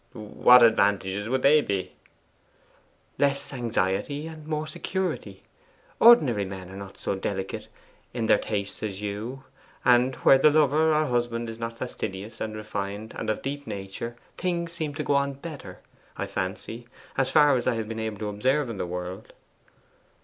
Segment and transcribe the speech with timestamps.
[0.13, 1.93] 'What advantages would they be?'
[3.19, 5.43] 'Less anxiety, and more security.
[5.99, 7.67] Ordinary men are not so delicate
[8.11, 9.43] in their tastes as you;
[9.85, 13.67] and where the lover or husband is not fastidious, and refined, and of a deep
[13.67, 15.81] nature, things seem to go on better,
[16.17, 19.33] I fancy as far as I have been able to observe the world.